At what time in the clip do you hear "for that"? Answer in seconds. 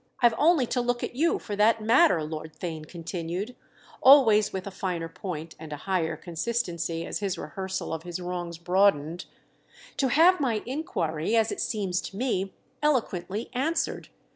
1.37-1.79